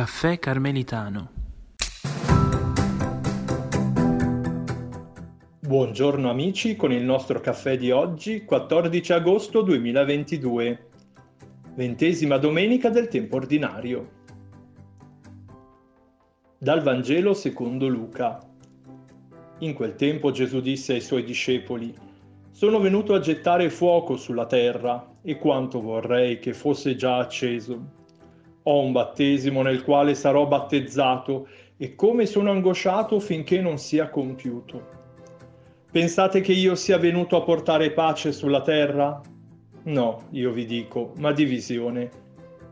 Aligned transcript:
Caffè 0.00 0.38
Carmelitano. 0.38 1.30
Buongiorno 5.58 6.30
amici 6.30 6.74
con 6.74 6.90
il 6.90 7.02
nostro 7.02 7.38
caffè 7.40 7.76
di 7.76 7.90
oggi, 7.90 8.46
14 8.46 9.12
agosto 9.12 9.60
2022, 9.60 10.88
ventesima 11.74 12.38
domenica 12.38 12.88
del 12.88 13.08
tempo 13.08 13.36
ordinario. 13.36 14.10
Dal 16.56 16.80
Vangelo 16.80 17.34
secondo 17.34 17.86
Luca. 17.86 18.38
In 19.58 19.74
quel 19.74 19.96
tempo 19.96 20.30
Gesù 20.30 20.62
disse 20.62 20.94
ai 20.94 21.02
suoi 21.02 21.24
discepoli, 21.24 21.94
Sono 22.52 22.80
venuto 22.80 23.12
a 23.12 23.20
gettare 23.20 23.68
fuoco 23.68 24.16
sulla 24.16 24.46
terra 24.46 25.16
e 25.20 25.36
quanto 25.36 25.82
vorrei 25.82 26.38
che 26.38 26.54
fosse 26.54 26.96
già 26.96 27.18
acceso 27.18 27.98
ho 28.70 28.80
un 28.80 28.92
battesimo 28.92 29.62
nel 29.62 29.82
quale 29.82 30.14
sarò 30.14 30.46
battezzato 30.46 31.48
e 31.76 31.96
come 31.96 32.24
sono 32.24 32.52
angosciato 32.52 33.18
finché 33.18 33.60
non 33.60 33.78
sia 33.78 34.08
compiuto. 34.08 34.98
Pensate 35.90 36.40
che 36.40 36.52
io 36.52 36.76
sia 36.76 36.96
venuto 36.98 37.36
a 37.36 37.42
portare 37.42 37.90
pace 37.90 38.30
sulla 38.30 38.62
terra? 38.62 39.20
No, 39.84 40.28
io 40.30 40.52
vi 40.52 40.66
dico, 40.66 41.14
ma 41.18 41.32
divisione. 41.32 42.10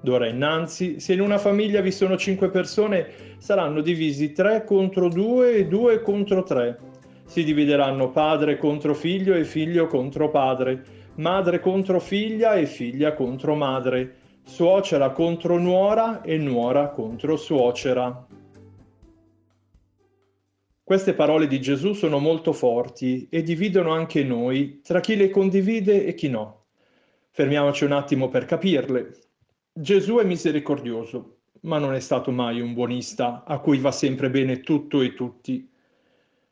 D'ora 0.00 0.26
innanzi, 0.26 0.98
se 0.98 1.12
in 1.12 1.20
una 1.20 1.36
famiglia 1.36 1.82
vi 1.82 1.92
sono 1.92 2.16
cinque 2.16 2.48
persone, 2.48 3.36
saranno 3.36 3.82
divisi 3.82 4.32
tre 4.32 4.64
contro 4.64 5.08
due 5.08 5.56
e 5.56 5.66
due 5.66 6.00
contro 6.00 6.42
tre. 6.42 6.78
Si 7.26 7.44
divideranno 7.44 8.10
padre 8.10 8.56
contro 8.56 8.94
figlio 8.94 9.34
e 9.34 9.44
figlio 9.44 9.86
contro 9.88 10.30
padre, 10.30 10.82
madre 11.16 11.60
contro 11.60 12.00
figlia 12.00 12.54
e 12.54 12.64
figlia 12.64 13.12
contro 13.12 13.54
madre 13.54 14.20
suocera 14.44 15.10
contro 15.10 15.58
nuora 15.58 16.22
e 16.22 16.36
nuora 16.36 16.88
contro 16.88 17.36
suocera. 17.36 18.26
Queste 20.84 21.14
parole 21.14 21.46
di 21.46 21.60
Gesù 21.60 21.92
sono 21.92 22.18
molto 22.18 22.52
forti 22.52 23.28
e 23.30 23.42
dividono 23.42 23.92
anche 23.92 24.24
noi 24.24 24.80
tra 24.82 25.00
chi 25.00 25.16
le 25.16 25.30
condivide 25.30 26.04
e 26.04 26.14
chi 26.14 26.28
no. 26.28 26.64
Fermiamoci 27.30 27.84
un 27.84 27.92
attimo 27.92 28.28
per 28.28 28.44
capirle. 28.44 29.16
Gesù 29.72 30.16
è 30.16 30.24
misericordioso, 30.24 31.38
ma 31.62 31.78
non 31.78 31.94
è 31.94 32.00
stato 32.00 32.30
mai 32.30 32.60
un 32.60 32.74
buonista 32.74 33.44
a 33.46 33.58
cui 33.60 33.78
va 33.78 33.90
sempre 33.90 34.28
bene 34.28 34.60
tutto 34.60 35.00
e 35.00 35.14
tutti. 35.14 35.66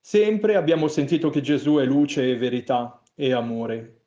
Sempre 0.00 0.56
abbiamo 0.56 0.88
sentito 0.88 1.28
che 1.28 1.42
Gesù 1.42 1.76
è 1.76 1.84
luce 1.84 2.30
e 2.30 2.36
verità 2.36 3.02
e 3.14 3.32
amore. 3.32 4.04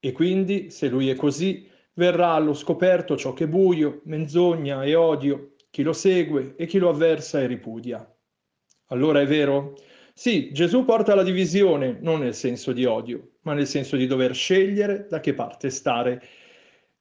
E 0.00 0.12
quindi, 0.12 0.70
se 0.70 0.88
lui 0.88 1.08
è 1.08 1.14
così, 1.14 1.68
verrà 1.98 2.30
allo 2.30 2.54
scoperto 2.54 3.16
ciò 3.16 3.32
che 3.32 3.44
è 3.44 3.48
buio, 3.48 4.00
menzogna 4.04 4.84
e 4.84 4.94
odio, 4.94 5.54
chi 5.68 5.82
lo 5.82 5.92
segue 5.92 6.54
e 6.56 6.66
chi 6.66 6.78
lo 6.78 6.88
avversa 6.88 7.40
e 7.40 7.46
ripudia. 7.46 8.08
Allora 8.86 9.20
è 9.20 9.26
vero? 9.26 9.74
Sì, 10.14 10.52
Gesù 10.52 10.84
porta 10.84 11.16
la 11.16 11.24
divisione 11.24 11.98
non 12.00 12.20
nel 12.20 12.34
senso 12.34 12.72
di 12.72 12.84
odio, 12.84 13.32
ma 13.42 13.52
nel 13.52 13.66
senso 13.66 13.96
di 13.96 14.06
dover 14.06 14.32
scegliere 14.34 15.06
da 15.08 15.18
che 15.18 15.34
parte 15.34 15.70
stare, 15.70 16.22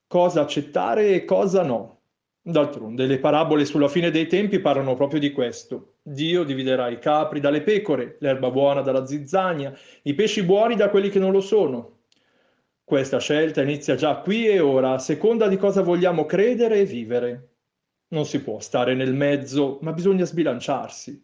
cosa 0.08 0.42
accettare 0.42 1.14
e 1.14 1.26
cosa 1.26 1.64
no. 1.64 2.02
D'altronde 2.42 3.06
le 3.06 3.20
parabole 3.20 3.66
sulla 3.66 3.90
fine 3.90 4.10
dei 4.10 4.26
tempi 4.26 4.60
parlano 4.60 4.96
proprio 4.96 5.20
di 5.20 5.32
questo. 5.32 5.98
Dio 6.02 6.44
dividerà 6.44 6.90
i 6.90 6.98
capri 6.98 7.40
dalle 7.40 7.62
pecore, 7.62 8.18
l'erba 8.20 8.50
buona 8.50 8.82
dalla 8.82 9.06
zizzania, 9.06 9.78
i 10.04 10.14
pesci 10.16 10.44
buoni 10.44 10.76
da 10.76 10.90
quelli 10.90 11.10
che 11.10 11.20
non 11.20 11.32
lo 11.32 11.42
sono, 11.42 11.97
questa 12.88 13.20
scelta 13.20 13.62
inizia 13.62 13.96
già 13.96 14.16
qui 14.16 14.48
e 14.48 14.62
ora, 14.62 14.94
a 14.94 14.98
seconda 14.98 15.50
di 15.50 15.58
cosa 15.58 15.82
vogliamo 15.82 16.26
credere 16.26 16.80
e 16.80 16.86
vivere. 16.86 17.56
Non 18.12 18.26
si 18.26 18.42
può 18.42 18.62
stare 18.62 18.96
nel 18.96 19.14
mezzo, 19.14 19.80
ma 19.82 19.92
bisogna 19.92 20.24
sbilanciarsi. 20.24 21.22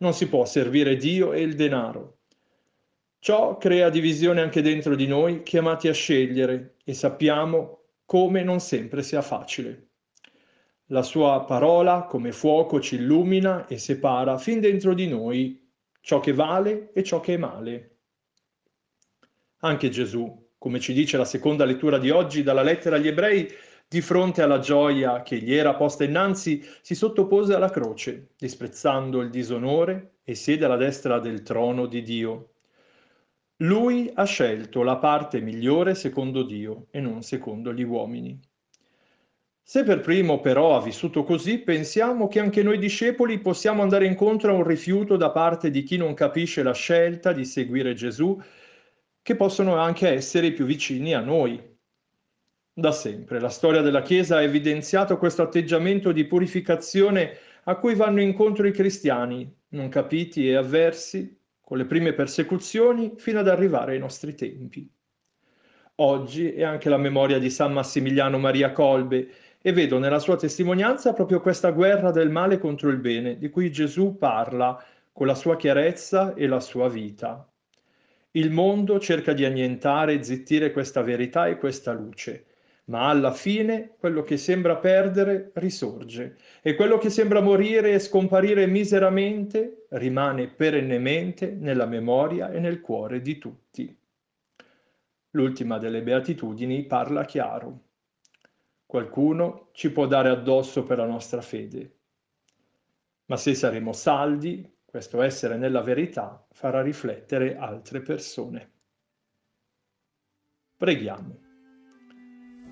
Non 0.00 0.12
si 0.12 0.28
può 0.28 0.44
servire 0.44 0.96
Dio 0.96 1.32
e 1.32 1.40
il 1.40 1.54
denaro. 1.54 2.18
Ciò 3.20 3.56
crea 3.56 3.88
divisione 3.88 4.42
anche 4.42 4.60
dentro 4.60 4.94
di 4.94 5.06
noi, 5.06 5.42
chiamati 5.44 5.88
a 5.88 5.94
scegliere, 5.94 6.74
e 6.84 6.92
sappiamo 6.92 7.84
come 8.04 8.42
non 8.42 8.60
sempre 8.60 9.02
sia 9.02 9.22
facile. 9.22 9.92
La 10.88 11.02
sua 11.02 11.42
parola, 11.44 12.02
come 12.02 12.32
fuoco, 12.32 12.80
ci 12.80 12.96
illumina 12.96 13.66
e 13.66 13.78
separa 13.78 14.36
fin 14.36 14.60
dentro 14.60 14.92
di 14.92 15.08
noi 15.08 15.66
ciò 16.02 16.20
che 16.20 16.34
vale 16.34 16.92
e 16.92 17.02
ciò 17.02 17.20
che 17.20 17.32
è 17.32 17.38
male. 17.38 17.96
Anche 19.60 19.88
Gesù, 19.88 20.46
come 20.58 20.80
ci 20.80 20.92
dice 20.92 21.16
la 21.16 21.24
seconda 21.24 21.64
lettura 21.64 21.98
di 21.98 22.10
oggi 22.10 22.42
dalla 22.42 22.62
lettera 22.62 22.96
agli 22.96 23.06
ebrei, 23.08 23.48
di 23.88 24.00
fronte 24.02 24.42
alla 24.42 24.58
gioia 24.58 25.22
che 25.22 25.38
gli 25.38 25.54
era 25.54 25.74
posta 25.74 26.04
innanzi, 26.04 26.62
si 26.82 26.94
sottopose 26.94 27.54
alla 27.54 27.70
croce, 27.70 28.32
disprezzando 28.36 29.22
il 29.22 29.30
disonore 29.30 30.16
e 30.24 30.34
siede 30.34 30.66
alla 30.66 30.76
destra 30.76 31.20
del 31.20 31.42
trono 31.42 31.86
di 31.86 32.02
Dio. 32.02 32.50
Lui 33.62 34.10
ha 34.12 34.24
scelto 34.24 34.82
la 34.82 34.98
parte 34.98 35.40
migliore 35.40 35.94
secondo 35.94 36.42
Dio 36.42 36.86
e 36.90 37.00
non 37.00 37.22
secondo 37.22 37.72
gli 37.72 37.82
uomini. 37.82 38.38
Se 39.62 39.82
per 39.84 40.00
primo 40.00 40.40
però 40.40 40.76
ha 40.76 40.82
vissuto 40.82 41.24
così, 41.24 41.58
pensiamo 41.58 42.28
che 42.28 42.40
anche 42.40 42.62
noi 42.62 42.78
discepoli 42.78 43.38
possiamo 43.38 43.82
andare 43.82 44.06
incontro 44.06 44.50
a 44.50 44.54
un 44.54 44.64
rifiuto 44.64 45.16
da 45.16 45.30
parte 45.30 45.70
di 45.70 45.82
chi 45.82 45.96
non 45.96 46.14
capisce 46.14 46.62
la 46.62 46.72
scelta 46.72 47.32
di 47.32 47.44
seguire 47.44 47.94
Gesù 47.94 48.40
che 49.28 49.36
possono 49.36 49.76
anche 49.76 50.08
essere 50.08 50.52
più 50.52 50.64
vicini 50.64 51.12
a 51.12 51.20
noi. 51.20 51.62
Da 52.72 52.92
sempre 52.92 53.38
la 53.38 53.50
storia 53.50 53.82
della 53.82 54.00
Chiesa 54.00 54.36
ha 54.36 54.42
evidenziato 54.42 55.18
questo 55.18 55.42
atteggiamento 55.42 56.12
di 56.12 56.24
purificazione 56.24 57.36
a 57.64 57.76
cui 57.76 57.94
vanno 57.94 58.22
incontro 58.22 58.66
i 58.66 58.72
cristiani, 58.72 59.54
non 59.72 59.90
capiti 59.90 60.48
e 60.48 60.54
avversi, 60.54 61.38
con 61.60 61.76
le 61.76 61.84
prime 61.84 62.14
persecuzioni 62.14 63.16
fino 63.18 63.40
ad 63.40 63.48
arrivare 63.48 63.92
ai 63.92 63.98
nostri 63.98 64.34
tempi. 64.34 64.90
Oggi 65.96 66.50
è 66.52 66.62
anche 66.62 66.88
la 66.88 66.96
memoria 66.96 67.38
di 67.38 67.50
San 67.50 67.74
Massimiliano 67.74 68.38
Maria 68.38 68.72
Colbe 68.72 69.28
e 69.60 69.72
vedo 69.74 69.98
nella 69.98 70.20
sua 70.20 70.36
testimonianza 70.36 71.12
proprio 71.12 71.42
questa 71.42 71.70
guerra 71.72 72.10
del 72.12 72.30
male 72.30 72.56
contro 72.56 72.88
il 72.88 72.96
bene, 72.96 73.36
di 73.36 73.50
cui 73.50 73.70
Gesù 73.70 74.16
parla 74.16 74.82
con 75.12 75.26
la 75.26 75.34
sua 75.34 75.56
chiarezza 75.56 76.32
e 76.32 76.46
la 76.46 76.60
sua 76.60 76.88
vita. 76.88 77.46
Il 78.32 78.50
mondo 78.50 79.00
cerca 79.00 79.32
di 79.32 79.44
annientare 79.44 80.14
e 80.14 80.22
zittire 80.22 80.70
questa 80.70 81.02
verità 81.02 81.46
e 81.46 81.56
questa 81.56 81.92
luce, 81.92 82.44
ma 82.86 83.08
alla 83.08 83.32
fine 83.32 83.94
quello 83.98 84.22
che 84.22 84.36
sembra 84.36 84.76
perdere 84.76 85.50
risorge 85.54 86.36
e 86.60 86.74
quello 86.74 86.98
che 86.98 87.10
sembra 87.10 87.40
morire 87.40 87.92
e 87.92 87.98
scomparire 87.98 88.66
miseramente 88.66 89.86
rimane 89.90 90.48
perennemente 90.48 91.50
nella 91.50 91.86
memoria 91.86 92.50
e 92.50 92.60
nel 92.60 92.80
cuore 92.80 93.20
di 93.20 93.38
tutti. 93.38 93.98
L'ultima 95.30 95.78
delle 95.78 96.02
beatitudini 96.02 96.84
parla 96.84 97.24
chiaro. 97.24 97.80
Qualcuno 98.84 99.68
ci 99.72 99.90
può 99.90 100.06
dare 100.06 100.30
addosso 100.30 100.84
per 100.84 100.98
la 100.98 101.06
nostra 101.06 101.42
fede, 101.42 101.96
ma 103.26 103.36
se 103.36 103.54
saremo 103.54 103.92
saldi, 103.92 104.66
questo 104.90 105.20
essere 105.20 105.58
nella 105.58 105.82
verità 105.82 106.42
farà 106.50 106.80
riflettere 106.80 107.58
altre 107.58 108.00
persone. 108.00 108.70
Preghiamo. 110.78 111.40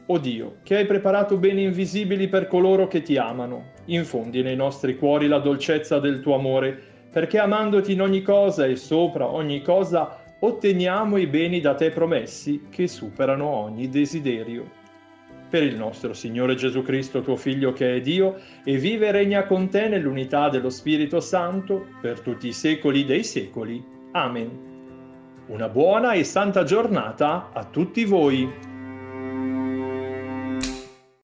O 0.07 0.19
Dio, 0.19 0.61
che 0.63 0.77
hai 0.77 0.87
preparato 0.87 1.37
beni 1.37 1.65
invisibili 1.65 2.29
per 2.29 2.47
coloro 2.47 2.87
che 2.87 3.03
ti 3.03 3.19
amano, 3.19 3.73
infondi 3.87 4.41
nei 4.41 4.57
nostri 4.57 4.97
cuori 4.97 5.27
la 5.27 5.41
dolcezza 5.41 5.99
del 5.99 6.21
tuo 6.21 6.37
amore, 6.37 7.09
perché 7.11 7.39
amandoti 7.39 7.93
in 7.93 8.01
ogni 8.01 8.23
cosa 8.23 8.65
e 8.65 8.77
sopra 8.77 9.27
ogni 9.27 9.61
cosa 9.61 10.37
otteniamo 10.41 11.19
i 11.19 11.27
beni 11.27 11.61
da 11.61 11.75
te 11.75 11.91
promessi 11.91 12.69
che 12.71 12.89
superano 12.89 13.47
ogni 13.47 13.91
desiderio 13.91 14.85
per 15.49 15.63
il 15.63 15.77
nostro 15.77 16.13
Signore 16.13 16.55
Gesù 16.55 16.83
Cristo, 16.83 17.23
tuo 17.23 17.37
Figlio 17.37 17.73
che 17.73 17.97
è 17.97 18.01
Dio, 18.01 18.37
e 18.65 18.77
vive 18.77 19.09
e 19.09 19.13
regna 19.13 19.45
con 19.45 19.69
te 19.69 19.89
nell'unità 19.89 20.49
dello 20.49 20.71
Spirito 20.71 21.21
Santo, 21.21 21.87
per 22.01 22.21
tutti 22.21 22.49
i 22.49 22.53
secoli 22.53 23.05
dei 23.05 23.25
secoli. 23.25 23.83
Amen. 24.13 24.51
Una 25.49 25.69
buona 25.69 26.13
e 26.13 26.25
santa 26.25 26.65
giornata 26.65 27.51
a 27.53 27.65
tutti 27.65 28.05
voi. 28.05 28.66